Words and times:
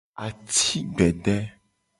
Ati 0.27 0.75
gbede. 0.95 1.37